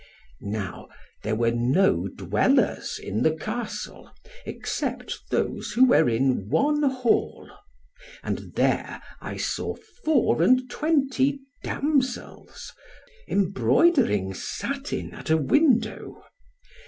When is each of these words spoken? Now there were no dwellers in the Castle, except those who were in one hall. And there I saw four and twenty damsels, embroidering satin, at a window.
Now 0.41 0.87
there 1.21 1.35
were 1.35 1.51
no 1.51 2.07
dwellers 2.07 2.97
in 2.97 3.21
the 3.21 3.35
Castle, 3.35 4.09
except 4.47 5.19
those 5.29 5.73
who 5.73 5.85
were 5.85 6.09
in 6.09 6.49
one 6.49 6.81
hall. 6.81 7.51
And 8.23 8.55
there 8.55 8.99
I 9.21 9.37
saw 9.37 9.75
four 10.03 10.41
and 10.41 10.67
twenty 10.71 11.41
damsels, 11.63 12.73
embroidering 13.27 14.33
satin, 14.33 15.13
at 15.13 15.29
a 15.29 15.37
window. 15.37 16.23